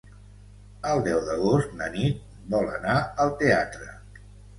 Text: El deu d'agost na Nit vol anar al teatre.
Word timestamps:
El 0.91 1.01
deu 1.07 1.19
d'agost 1.27 1.75
na 1.81 1.89
Nit 1.97 2.23
vol 2.55 2.71
anar 2.79 2.95
al 3.27 3.35
teatre. 3.43 3.91